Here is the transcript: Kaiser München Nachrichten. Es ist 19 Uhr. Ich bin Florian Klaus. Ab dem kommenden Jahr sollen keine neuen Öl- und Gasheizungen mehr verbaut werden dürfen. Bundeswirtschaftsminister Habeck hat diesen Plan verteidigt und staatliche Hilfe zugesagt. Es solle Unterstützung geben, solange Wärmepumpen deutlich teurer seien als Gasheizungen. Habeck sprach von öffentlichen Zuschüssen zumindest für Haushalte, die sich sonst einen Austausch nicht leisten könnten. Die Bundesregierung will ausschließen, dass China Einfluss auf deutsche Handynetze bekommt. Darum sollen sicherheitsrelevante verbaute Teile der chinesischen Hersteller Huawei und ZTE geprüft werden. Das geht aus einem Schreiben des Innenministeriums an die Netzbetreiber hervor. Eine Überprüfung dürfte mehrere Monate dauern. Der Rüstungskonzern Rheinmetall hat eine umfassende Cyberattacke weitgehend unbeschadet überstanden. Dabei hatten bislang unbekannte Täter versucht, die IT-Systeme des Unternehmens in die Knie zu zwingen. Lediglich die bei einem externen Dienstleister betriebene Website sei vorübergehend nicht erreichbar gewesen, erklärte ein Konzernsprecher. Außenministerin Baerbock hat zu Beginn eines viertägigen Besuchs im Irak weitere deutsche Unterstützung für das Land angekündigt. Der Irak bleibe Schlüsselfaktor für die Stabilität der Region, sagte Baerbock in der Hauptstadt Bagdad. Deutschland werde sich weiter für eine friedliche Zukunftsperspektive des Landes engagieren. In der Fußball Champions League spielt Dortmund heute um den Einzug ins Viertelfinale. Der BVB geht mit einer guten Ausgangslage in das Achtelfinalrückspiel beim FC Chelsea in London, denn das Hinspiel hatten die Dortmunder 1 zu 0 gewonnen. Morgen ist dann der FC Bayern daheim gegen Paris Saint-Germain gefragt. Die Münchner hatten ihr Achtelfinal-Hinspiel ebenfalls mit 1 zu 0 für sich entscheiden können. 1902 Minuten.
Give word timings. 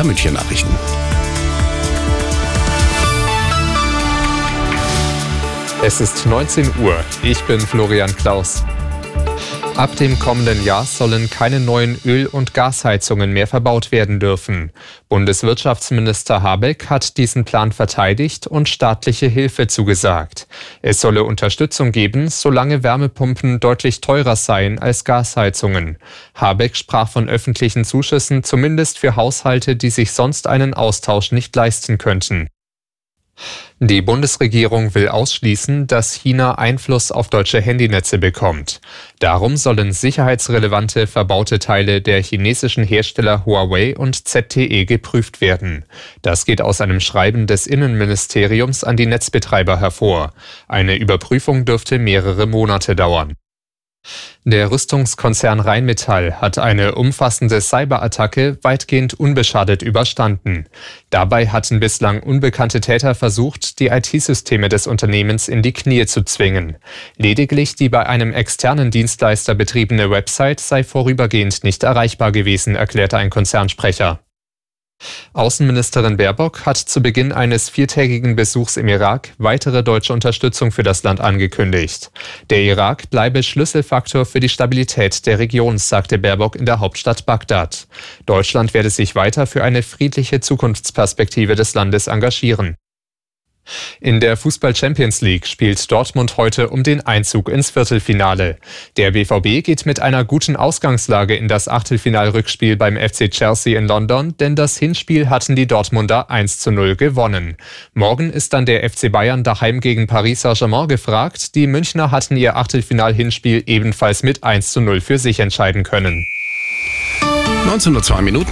Kaiser 0.00 0.06
München 0.06 0.32
Nachrichten. 0.32 0.74
Es 5.82 6.00
ist 6.00 6.24
19 6.24 6.70
Uhr. 6.78 7.04
Ich 7.22 7.42
bin 7.44 7.60
Florian 7.60 8.14
Klaus. 8.16 8.64
Ab 9.80 9.96
dem 9.96 10.18
kommenden 10.18 10.62
Jahr 10.62 10.84
sollen 10.84 11.30
keine 11.30 11.58
neuen 11.58 11.98
Öl- 12.04 12.26
und 12.26 12.52
Gasheizungen 12.52 13.32
mehr 13.32 13.46
verbaut 13.46 13.92
werden 13.92 14.20
dürfen. 14.20 14.72
Bundeswirtschaftsminister 15.08 16.42
Habeck 16.42 16.90
hat 16.90 17.16
diesen 17.16 17.46
Plan 17.46 17.72
verteidigt 17.72 18.46
und 18.46 18.68
staatliche 18.68 19.26
Hilfe 19.26 19.68
zugesagt. 19.68 20.48
Es 20.82 21.00
solle 21.00 21.24
Unterstützung 21.24 21.92
geben, 21.92 22.28
solange 22.28 22.82
Wärmepumpen 22.82 23.58
deutlich 23.58 24.02
teurer 24.02 24.36
seien 24.36 24.78
als 24.78 25.04
Gasheizungen. 25.04 25.96
Habeck 26.34 26.76
sprach 26.76 27.08
von 27.08 27.30
öffentlichen 27.30 27.86
Zuschüssen 27.86 28.44
zumindest 28.44 28.98
für 28.98 29.16
Haushalte, 29.16 29.76
die 29.76 29.88
sich 29.88 30.12
sonst 30.12 30.46
einen 30.46 30.74
Austausch 30.74 31.32
nicht 31.32 31.56
leisten 31.56 31.96
könnten. 31.96 32.48
Die 33.82 34.02
Bundesregierung 34.02 34.94
will 34.94 35.08
ausschließen, 35.08 35.86
dass 35.86 36.12
China 36.12 36.56
Einfluss 36.56 37.10
auf 37.10 37.30
deutsche 37.30 37.62
Handynetze 37.62 38.18
bekommt. 38.18 38.82
Darum 39.20 39.56
sollen 39.56 39.92
sicherheitsrelevante 39.92 41.06
verbaute 41.06 41.58
Teile 41.58 42.02
der 42.02 42.22
chinesischen 42.22 42.84
Hersteller 42.84 43.46
Huawei 43.46 43.96
und 43.96 44.28
ZTE 44.28 44.84
geprüft 44.84 45.40
werden. 45.40 45.86
Das 46.20 46.44
geht 46.44 46.60
aus 46.60 46.82
einem 46.82 47.00
Schreiben 47.00 47.46
des 47.46 47.66
Innenministeriums 47.66 48.84
an 48.84 48.98
die 48.98 49.06
Netzbetreiber 49.06 49.80
hervor. 49.80 50.34
Eine 50.68 50.96
Überprüfung 50.96 51.64
dürfte 51.64 51.98
mehrere 51.98 52.44
Monate 52.44 52.94
dauern. 52.94 53.32
Der 54.44 54.70
Rüstungskonzern 54.70 55.60
Rheinmetall 55.60 56.40
hat 56.40 56.58
eine 56.58 56.94
umfassende 56.94 57.60
Cyberattacke 57.60 58.58
weitgehend 58.62 59.14
unbeschadet 59.14 59.82
überstanden. 59.82 60.66
Dabei 61.10 61.48
hatten 61.48 61.78
bislang 61.78 62.22
unbekannte 62.22 62.80
Täter 62.80 63.14
versucht, 63.14 63.78
die 63.78 63.88
IT-Systeme 63.88 64.70
des 64.70 64.86
Unternehmens 64.86 65.48
in 65.48 65.62
die 65.62 65.74
Knie 65.74 66.06
zu 66.06 66.24
zwingen. 66.24 66.76
Lediglich 67.16 67.76
die 67.76 67.90
bei 67.90 68.06
einem 68.06 68.32
externen 68.32 68.90
Dienstleister 68.90 69.54
betriebene 69.54 70.10
Website 70.10 70.60
sei 70.60 70.84
vorübergehend 70.84 71.62
nicht 71.62 71.82
erreichbar 71.82 72.32
gewesen, 72.32 72.76
erklärte 72.76 73.18
ein 73.18 73.30
Konzernsprecher. 73.30 74.20
Außenministerin 75.32 76.16
Baerbock 76.16 76.66
hat 76.66 76.76
zu 76.76 77.00
Beginn 77.00 77.32
eines 77.32 77.68
viertägigen 77.68 78.36
Besuchs 78.36 78.76
im 78.76 78.88
Irak 78.88 79.30
weitere 79.38 79.82
deutsche 79.82 80.12
Unterstützung 80.12 80.72
für 80.72 80.82
das 80.82 81.02
Land 81.02 81.20
angekündigt. 81.20 82.10
Der 82.50 82.62
Irak 82.62 83.10
bleibe 83.10 83.42
Schlüsselfaktor 83.42 84.26
für 84.26 84.40
die 84.40 84.48
Stabilität 84.48 85.26
der 85.26 85.38
Region, 85.38 85.78
sagte 85.78 86.18
Baerbock 86.18 86.56
in 86.56 86.66
der 86.66 86.80
Hauptstadt 86.80 87.26
Bagdad. 87.26 87.86
Deutschland 88.26 88.74
werde 88.74 88.90
sich 88.90 89.14
weiter 89.14 89.46
für 89.46 89.62
eine 89.62 89.82
friedliche 89.82 90.40
Zukunftsperspektive 90.40 91.54
des 91.54 91.74
Landes 91.74 92.06
engagieren. 92.06 92.76
In 94.00 94.20
der 94.20 94.36
Fußball 94.36 94.74
Champions 94.74 95.20
League 95.20 95.46
spielt 95.46 95.90
Dortmund 95.90 96.36
heute 96.36 96.70
um 96.70 96.82
den 96.82 97.00
Einzug 97.00 97.48
ins 97.48 97.70
Viertelfinale. 97.70 98.58
Der 98.96 99.12
BVB 99.12 99.64
geht 99.64 99.86
mit 99.86 100.00
einer 100.00 100.24
guten 100.24 100.56
Ausgangslage 100.56 101.36
in 101.36 101.48
das 101.48 101.68
Achtelfinalrückspiel 101.68 102.76
beim 102.76 102.96
FC 102.96 103.30
Chelsea 103.30 103.78
in 103.78 103.86
London, 103.86 104.36
denn 104.38 104.56
das 104.56 104.76
Hinspiel 104.76 105.28
hatten 105.28 105.56
die 105.56 105.66
Dortmunder 105.66 106.30
1 106.30 106.58
zu 106.58 106.70
0 106.70 106.96
gewonnen. 106.96 107.56
Morgen 107.94 108.30
ist 108.30 108.52
dann 108.52 108.66
der 108.66 108.88
FC 108.88 109.10
Bayern 109.12 109.44
daheim 109.44 109.80
gegen 109.80 110.06
Paris 110.06 110.42
Saint-Germain 110.42 110.88
gefragt. 110.88 111.54
Die 111.54 111.66
Münchner 111.66 112.10
hatten 112.10 112.36
ihr 112.36 112.56
Achtelfinal-Hinspiel 112.56 113.62
ebenfalls 113.66 114.22
mit 114.22 114.44
1 114.44 114.72
zu 114.72 114.80
0 114.80 115.00
für 115.00 115.18
sich 115.18 115.40
entscheiden 115.40 115.82
können. 115.82 116.24
1902 117.64 118.22
Minuten. 118.22 118.48